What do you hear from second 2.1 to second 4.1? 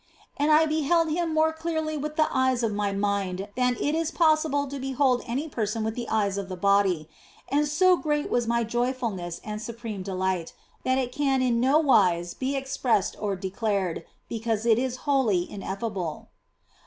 the eyes of my mind than it is